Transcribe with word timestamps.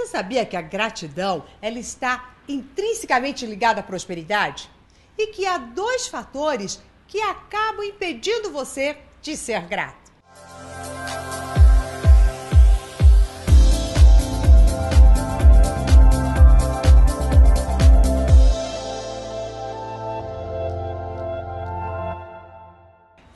Você 0.00 0.06
sabia 0.06 0.46
que 0.46 0.56
a 0.56 0.62
gratidão 0.62 1.44
ela 1.60 1.78
está 1.78 2.30
intrinsecamente 2.48 3.44
ligada 3.44 3.80
à 3.80 3.82
prosperidade? 3.82 4.70
E 5.16 5.26
que 5.26 5.44
há 5.44 5.58
dois 5.58 6.08
fatores 6.08 6.80
que 7.06 7.20
acabam 7.20 7.84
impedindo 7.84 8.50
você 8.50 8.96
de 9.20 9.36
ser 9.36 9.60
grato. 9.66 10.10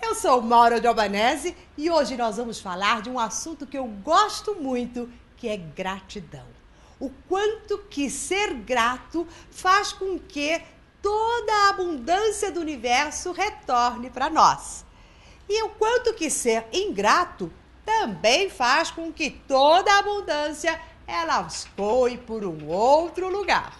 Eu 0.00 0.14
sou 0.14 0.40
Maura 0.40 0.80
de 0.80 0.86
Albanese 0.86 1.56
e 1.76 1.90
hoje 1.90 2.16
nós 2.16 2.36
vamos 2.36 2.60
falar 2.60 3.02
de 3.02 3.10
um 3.10 3.18
assunto 3.18 3.66
que 3.66 3.76
eu 3.76 3.86
gosto 3.86 4.54
muito, 4.54 5.10
que 5.42 5.48
é 5.48 5.56
gratidão. 5.56 6.46
O 7.00 7.10
quanto 7.28 7.78
que 7.90 8.08
ser 8.08 8.54
grato 8.54 9.26
faz 9.50 9.92
com 9.92 10.16
que 10.16 10.62
toda 11.02 11.52
a 11.52 11.70
abundância 11.70 12.52
do 12.52 12.60
universo 12.60 13.32
retorne 13.32 14.08
para 14.08 14.30
nós. 14.30 14.84
E 15.48 15.64
o 15.64 15.70
quanto 15.70 16.14
que 16.14 16.30
ser 16.30 16.64
ingrato 16.72 17.52
também 17.84 18.48
faz 18.48 18.92
com 18.92 19.12
que 19.12 19.30
toda 19.30 19.92
a 19.92 19.98
abundância 19.98 20.80
ela 21.08 21.50
foi 21.50 22.18
por 22.18 22.44
um 22.44 22.68
outro 22.68 23.28
lugar. 23.28 23.76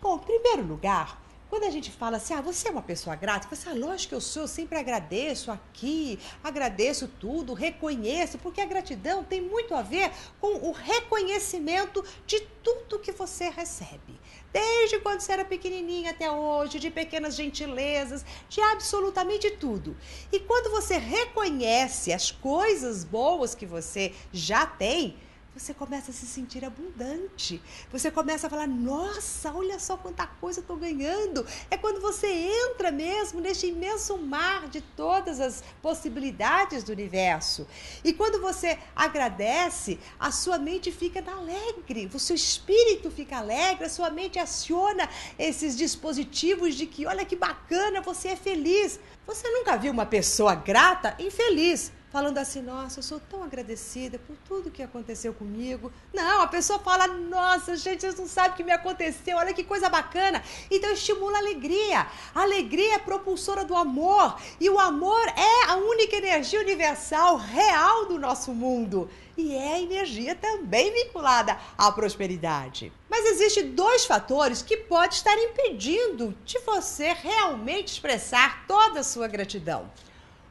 Bom, 0.00 0.18
em 0.18 0.20
primeiro 0.20 0.62
lugar, 0.68 1.20
quando 1.50 1.64
a 1.64 1.70
gente 1.70 1.90
fala 1.90 2.16
assim, 2.16 2.32
ah, 2.32 2.40
você 2.40 2.68
é 2.68 2.70
uma 2.70 2.80
pessoa 2.80 3.16
grata, 3.16 3.52
você, 3.54 3.68
ah, 3.68 3.74
lógico 3.74 4.10
que 4.10 4.14
eu 4.14 4.20
sou, 4.20 4.44
eu 4.44 4.48
sempre 4.48 4.78
agradeço 4.78 5.50
aqui, 5.50 6.16
agradeço 6.44 7.08
tudo, 7.08 7.54
reconheço, 7.54 8.38
porque 8.38 8.60
a 8.60 8.64
gratidão 8.64 9.24
tem 9.24 9.40
muito 9.40 9.74
a 9.74 9.82
ver 9.82 10.12
com 10.40 10.68
o 10.68 10.70
reconhecimento 10.70 12.04
de 12.24 12.38
tudo 12.62 13.00
que 13.00 13.10
você 13.10 13.48
recebe. 13.48 14.20
Desde 14.52 15.00
quando 15.00 15.20
você 15.20 15.32
era 15.32 15.44
pequenininha 15.44 16.12
até 16.12 16.30
hoje, 16.30 16.78
de 16.78 16.88
pequenas 16.88 17.34
gentilezas, 17.34 18.24
de 18.48 18.60
absolutamente 18.60 19.50
tudo. 19.50 19.96
E 20.30 20.38
quando 20.38 20.70
você 20.70 20.98
reconhece 20.98 22.12
as 22.12 22.30
coisas 22.30 23.02
boas 23.02 23.56
que 23.56 23.66
você 23.66 24.14
já 24.32 24.64
tem, 24.66 25.16
você 25.54 25.74
começa 25.74 26.10
a 26.12 26.14
se 26.14 26.26
sentir 26.26 26.64
abundante. 26.64 27.60
Você 27.90 28.10
começa 28.10 28.46
a 28.46 28.50
falar: 28.50 28.68
nossa, 28.68 29.52
olha 29.52 29.78
só 29.78 29.96
quanta 29.96 30.26
coisa 30.26 30.60
eu 30.60 30.62
estou 30.62 30.76
ganhando. 30.76 31.44
É 31.70 31.76
quando 31.76 32.00
você 32.00 32.28
entra 32.28 32.92
mesmo 32.92 33.40
neste 33.40 33.66
imenso 33.66 34.16
mar 34.16 34.68
de 34.68 34.80
todas 34.80 35.40
as 35.40 35.62
possibilidades 35.82 36.84
do 36.84 36.92
universo. 36.92 37.66
E 38.04 38.12
quando 38.12 38.40
você 38.40 38.78
agradece, 38.94 39.98
a 40.18 40.30
sua 40.30 40.58
mente 40.58 40.92
fica 40.92 41.20
alegre, 41.30 42.08
o 42.12 42.18
seu 42.18 42.36
espírito 42.36 43.10
fica 43.10 43.38
alegre, 43.38 43.84
a 43.84 43.90
sua 43.90 44.10
mente 44.10 44.38
aciona 44.38 45.08
esses 45.38 45.76
dispositivos 45.76 46.74
de 46.74 46.86
que, 46.86 47.06
olha 47.06 47.24
que 47.24 47.36
bacana, 47.36 48.00
você 48.00 48.28
é 48.28 48.36
feliz. 48.36 49.00
Você 49.26 49.48
nunca 49.50 49.76
viu 49.76 49.92
uma 49.92 50.06
pessoa 50.06 50.54
grata 50.54 51.14
infeliz? 51.18 51.92
Falando 52.10 52.38
assim: 52.38 52.60
nossa, 52.60 52.98
eu 52.98 53.02
sou 53.02 53.20
tão 53.20 53.42
agradecida 53.42 54.18
por 54.18 54.36
tudo 54.46 54.70
que 54.70 54.82
aconteceu 54.82 55.32
comigo. 55.32 55.92
Não, 56.12 56.42
a 56.42 56.46
pessoa 56.46 56.78
fala: 56.78 57.06
nossa, 57.06 57.76
gente, 57.76 58.00
vocês 58.00 58.18
não 58.18 58.26
sabem 58.26 58.52
o 58.52 58.54
que 58.54 58.64
me 58.64 58.72
aconteceu, 58.72 59.36
olha 59.36 59.54
que 59.54 59.64
coisa 59.64 59.88
bacana. 59.88 60.42
Então 60.70 60.90
estimula 60.90 61.36
a 61.36 61.40
alegria. 61.40 62.06
A 62.34 62.42
alegria 62.42 62.96
é 62.96 62.98
propulsora 62.98 63.64
do 63.64 63.74
amor 63.74 64.36
e 64.60 64.68
o 64.68 64.78
amor 64.78 65.26
é 65.28 65.70
a 65.70 65.76
única 65.76 66.16
energia 66.16 66.60
universal 66.60 67.36
real 67.36 68.06
do 68.06 68.18
nosso 68.18 68.52
mundo. 68.52 69.08
E 69.36 69.54
é 69.54 69.80
energia 69.80 70.34
também 70.34 70.92
vinculada 70.92 71.56
à 71.78 71.90
prosperidade. 71.90 72.92
Mas 73.08 73.24
existem 73.24 73.70
dois 73.70 74.04
fatores 74.04 74.60
que 74.60 74.76
podem 74.76 75.16
estar 75.16 75.34
impedindo 75.34 76.36
de 76.44 76.58
você 76.58 77.14
realmente 77.14 77.88
expressar 77.88 78.66
toda 78.66 79.00
a 79.00 79.04
sua 79.04 79.28
gratidão. 79.28 79.90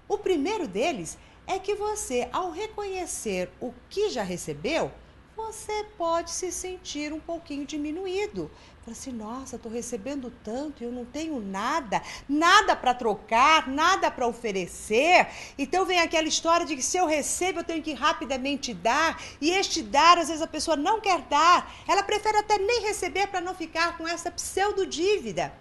O 0.08 0.18
primeiro 0.18 0.68
deles 0.68 1.20
é 1.50 1.58
que 1.58 1.74
você, 1.74 2.30
ao 2.32 2.52
reconhecer 2.52 3.50
o 3.60 3.74
que 3.90 4.12
já 4.12 4.22
recebeu, 4.22 4.92
você 5.36 5.84
pode 5.98 6.30
se 6.30 6.52
sentir 6.52 7.12
um 7.12 7.20
pouquinho 7.20 7.66
diminuído. 7.66 8.52
Fala 8.82 8.96
assim, 8.96 9.12
nossa, 9.12 9.56
estou 9.56 9.72
recebendo 9.72 10.32
tanto 10.44 10.84
e 10.84 10.86
eu 10.86 10.92
não 10.92 11.06
tenho 11.06 11.40
nada, 11.40 12.04
nada 12.28 12.76
para 12.76 12.94
trocar, 12.94 13.68
nada 13.68 14.12
para 14.12 14.28
oferecer. 14.28 15.28
Então 15.58 15.86
vem 15.86 16.00
aquela 16.00 16.28
história 16.28 16.68
de 16.68 16.76
que 16.76 16.84
se 16.84 16.98
eu 16.98 17.08
recebo, 17.08 17.62
eu 17.62 17.64
tenho 17.64 17.82
que 17.82 17.94
rapidamente 17.94 18.72
dar. 18.72 19.20
E 19.42 19.50
este 19.50 19.82
dar, 19.82 20.20
às 20.20 20.28
vezes 20.28 20.44
a 20.44 20.48
pessoa 20.48 20.78
não 20.78 21.02
quer 21.02 21.22
dar. 21.22 21.74
Ela 21.88 22.04
prefere 22.04 22.38
até 22.38 22.60
nem 22.60 22.84
receber 22.84 23.26
para 23.26 23.42
não 23.42 23.56
ficar 23.56 23.98
com 23.98 24.08
essa 24.08 24.30
pseudo 24.30 24.86
dívida. 24.86 25.52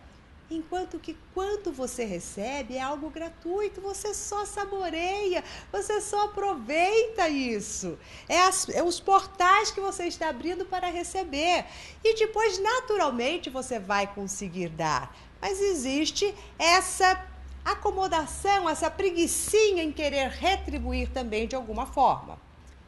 Enquanto 0.50 0.98
que 0.98 1.14
quanto 1.34 1.70
você 1.70 2.04
recebe 2.04 2.76
é 2.76 2.80
algo 2.80 3.10
gratuito, 3.10 3.82
você 3.82 4.14
só 4.14 4.46
saboreia, 4.46 5.44
você 5.70 6.00
só 6.00 6.24
aproveita 6.24 7.28
isso. 7.28 7.98
É, 8.26 8.40
as, 8.40 8.66
é 8.70 8.82
os 8.82 8.98
portais 8.98 9.70
que 9.70 9.80
você 9.80 10.04
está 10.04 10.30
abrindo 10.30 10.64
para 10.64 10.90
receber. 10.90 11.66
E 12.02 12.14
depois, 12.14 12.58
naturalmente, 12.58 13.50
você 13.50 13.78
vai 13.78 14.06
conseguir 14.06 14.70
dar. 14.70 15.14
Mas 15.38 15.60
existe 15.60 16.34
essa 16.58 17.26
acomodação, 17.62 18.66
essa 18.66 18.90
preguiçinha 18.90 19.82
em 19.82 19.92
querer 19.92 20.30
retribuir 20.30 21.10
também 21.10 21.46
de 21.46 21.54
alguma 21.56 21.84
forma. 21.84 22.38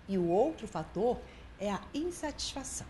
E 0.09 0.17
o 0.17 0.29
outro 0.29 0.67
fator 0.67 1.19
é 1.59 1.71
a 1.71 1.81
insatisfação. 1.93 2.87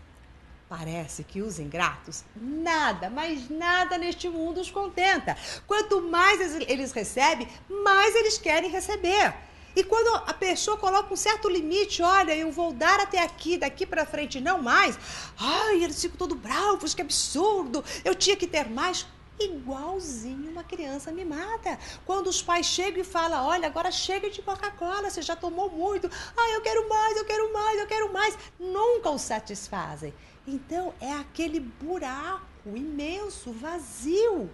Parece 0.71 1.25
que 1.25 1.41
os 1.41 1.59
ingratos, 1.59 2.23
nada, 2.33 3.09
mas 3.09 3.49
nada 3.49 3.97
neste 3.97 4.29
mundo 4.29 4.61
os 4.61 4.71
contenta. 4.71 5.35
Quanto 5.67 6.01
mais 6.01 6.55
eles 6.61 6.93
recebem, 6.93 7.45
mais 7.83 8.15
eles 8.15 8.37
querem 8.37 8.69
receber. 8.69 9.33
E 9.75 9.83
quando 9.83 10.15
a 10.25 10.33
pessoa 10.33 10.77
coloca 10.77 11.13
um 11.13 11.17
certo 11.17 11.49
limite, 11.49 12.01
olha, 12.01 12.33
eu 12.33 12.53
vou 12.53 12.71
dar 12.71 13.01
até 13.01 13.21
aqui, 13.21 13.57
daqui 13.57 13.85
para 13.85 14.05
frente 14.05 14.39
não 14.39 14.61
mais. 14.61 14.97
Ai, 15.37 15.83
eles 15.83 16.01
ficam 16.01 16.15
todo 16.15 16.35
bravos, 16.35 16.93
que 16.93 17.01
absurdo. 17.01 17.83
Eu 18.05 18.15
tinha 18.15 18.37
que 18.37 18.47
ter 18.47 18.69
mais 18.69 19.05
igualzinho 19.41 20.51
uma 20.51 20.63
criança 20.63 21.11
mimada. 21.11 21.77
Quando 22.05 22.27
os 22.27 22.41
pais 22.41 22.65
chegam 22.65 23.01
e 23.01 23.03
falam: 23.03 23.45
Olha, 23.45 23.67
agora 23.67 23.91
chega 23.91 24.29
de 24.29 24.41
Coca-Cola, 24.41 25.09
você 25.09 25.21
já 25.21 25.35
tomou 25.35 25.69
muito. 25.69 26.09
Ah, 26.37 26.49
eu 26.51 26.61
quero 26.61 26.87
mais, 26.87 27.17
eu 27.17 27.25
quero 27.25 27.51
mais, 27.51 27.77
eu 27.77 27.87
quero 27.87 28.13
mais. 28.13 28.37
Nunca 28.57 29.09
o 29.09 29.17
satisfazem. 29.17 30.13
Então 30.47 30.93
é 30.99 31.11
aquele 31.11 31.59
buraco 31.59 32.41
imenso, 32.65 33.51
vazio. 33.51 34.49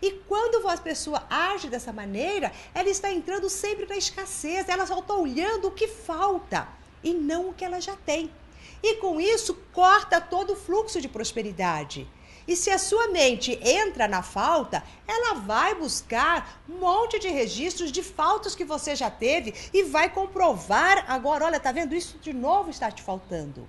E 0.00 0.12
quando 0.28 0.66
a 0.68 0.76
pessoa 0.76 1.24
age 1.28 1.68
dessa 1.68 1.92
maneira, 1.92 2.52
ela 2.74 2.88
está 2.88 3.10
entrando 3.10 3.48
sempre 3.48 3.86
na 3.86 3.96
escassez, 3.96 4.68
ela 4.68 4.86
só 4.86 4.98
está 4.98 5.14
olhando 5.14 5.68
o 5.68 5.72
que 5.72 5.88
falta 5.88 6.68
e 7.02 7.12
não 7.12 7.48
o 7.48 7.54
que 7.54 7.64
ela 7.64 7.80
já 7.80 7.96
tem. 7.96 8.30
E 8.82 8.96
com 8.96 9.20
isso, 9.20 9.54
corta 9.72 10.20
todo 10.20 10.52
o 10.52 10.56
fluxo 10.56 11.00
de 11.00 11.08
prosperidade. 11.08 12.06
E 12.46 12.54
se 12.54 12.70
a 12.70 12.78
sua 12.78 13.08
mente 13.08 13.58
entra 13.62 14.06
na 14.06 14.22
falta, 14.22 14.84
ela 15.08 15.34
vai 15.34 15.74
buscar 15.74 16.60
um 16.68 16.78
monte 16.78 17.18
de 17.18 17.28
registros 17.28 17.90
de 17.90 18.02
faltas 18.02 18.54
que 18.54 18.64
você 18.64 18.94
já 18.94 19.10
teve 19.10 19.54
e 19.72 19.82
vai 19.84 20.10
comprovar 20.10 21.06
agora, 21.08 21.46
olha, 21.46 21.58
tá 21.58 21.72
vendo 21.72 21.94
isso 21.94 22.18
de 22.18 22.34
novo 22.34 22.68
está 22.68 22.90
te 22.90 23.02
faltando. 23.02 23.66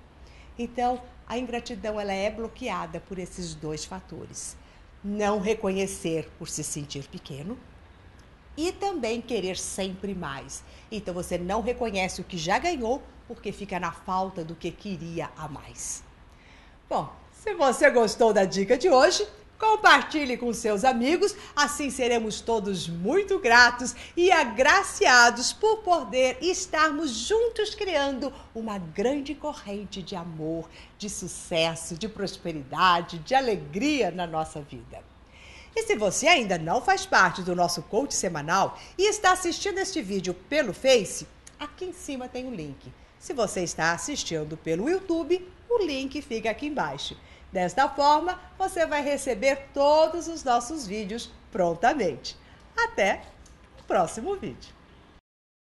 Então, 0.58 1.00
a 1.28 1.38
ingratidão 1.38 2.00
ela 2.00 2.12
é 2.12 2.30
bloqueada 2.30 3.00
por 3.00 3.18
esses 3.18 3.54
dois 3.54 3.84
fatores. 3.84 4.56
Não 5.02 5.40
reconhecer 5.40 6.30
por 6.38 6.48
se 6.48 6.64
sentir 6.64 7.06
pequeno 7.08 7.58
e 8.56 8.72
também 8.72 9.20
querer 9.20 9.56
sempre 9.56 10.14
mais. 10.14 10.64
Então 10.90 11.12
você 11.12 11.36
não 11.36 11.60
reconhece 11.60 12.20
o 12.20 12.24
que 12.24 12.38
já 12.38 12.58
ganhou 12.58 13.02
porque 13.28 13.52
fica 13.52 13.78
na 13.78 13.92
falta 13.92 14.44
do 14.44 14.54
que 14.54 14.70
queria 14.70 15.30
a 15.36 15.48
mais. 15.48 16.02
Bom, 16.88 17.12
se 17.32 17.54
você 17.54 17.90
gostou 17.90 18.32
da 18.32 18.44
dica 18.44 18.78
de 18.78 18.88
hoje, 18.88 19.26
Compartilhe 19.58 20.36
com 20.36 20.52
seus 20.52 20.84
amigos, 20.84 21.34
assim 21.54 21.88
seremos 21.88 22.42
todos 22.42 22.88
muito 22.88 23.38
gratos 23.38 23.94
e 24.14 24.30
agraciados 24.30 25.52
por 25.52 25.78
poder 25.78 26.36
estarmos 26.42 27.10
juntos 27.10 27.74
criando 27.74 28.30
uma 28.54 28.76
grande 28.76 29.34
corrente 29.34 30.02
de 30.02 30.14
amor, 30.14 30.68
de 30.98 31.08
sucesso, 31.08 31.96
de 31.96 32.06
prosperidade, 32.06 33.18
de 33.20 33.34
alegria 33.34 34.10
na 34.10 34.26
nossa 34.26 34.60
vida. 34.60 35.02
E 35.74 35.82
se 35.84 35.96
você 35.96 36.26
ainda 36.26 36.58
não 36.58 36.82
faz 36.82 37.06
parte 37.06 37.40
do 37.42 37.56
nosso 37.56 37.82
coach 37.82 38.14
semanal 38.14 38.78
e 38.98 39.08
está 39.08 39.32
assistindo 39.32 39.78
este 39.78 40.02
vídeo 40.02 40.34
pelo 40.34 40.74
Face, 40.74 41.26
aqui 41.58 41.86
em 41.86 41.92
cima 41.94 42.28
tem 42.28 42.44
o 42.44 42.48
um 42.48 42.54
link. 42.54 42.92
Se 43.18 43.32
você 43.32 43.62
está 43.62 43.92
assistindo 43.92 44.56
pelo 44.58 44.88
YouTube, 44.88 45.46
o 45.68 45.82
link 45.82 46.20
fica 46.20 46.50
aqui 46.50 46.66
embaixo. 46.66 47.16
Desta 47.56 47.88
forma, 47.88 48.38
você 48.58 48.84
vai 48.84 49.00
receber 49.02 49.70
todos 49.72 50.28
os 50.28 50.44
nossos 50.44 50.86
vídeos 50.86 51.32
prontamente. 51.50 52.36
Até 52.76 53.22
o 53.80 53.82
próximo 53.84 54.36
vídeo. 54.36 54.75